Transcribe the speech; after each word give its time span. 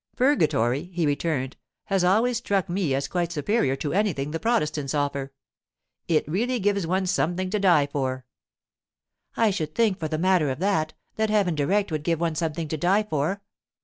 'Purgatory,' 0.15 0.89
he 0.91 1.05
returned, 1.05 1.57
'has 1.83 2.03
always 2.03 2.35
struck 2.37 2.67
me 2.67 2.95
as 2.95 3.07
quite 3.07 3.31
superior 3.31 3.75
to 3.75 3.93
anything 3.93 4.31
the 4.31 4.39
Protestants 4.39 4.95
offer. 4.95 5.31
It 6.07 6.27
really 6.27 6.59
gives 6.59 6.87
one 6.87 7.05
something 7.05 7.51
to 7.51 7.59
die 7.59 7.85
for.' 7.85 8.25
'I 9.37 9.51
should 9.51 9.75
think, 9.75 9.99
for 9.99 10.07
the 10.07 10.17
matter 10.17 10.49
of 10.49 10.57
that, 10.57 10.93
that 11.17 11.29
heaven 11.29 11.53
direct 11.53 11.91
would 11.91 12.01
give 12.01 12.19
one 12.19 12.33
something 12.33 12.67
to 12.69 12.77
die 12.77 13.03
for. 13.03 13.43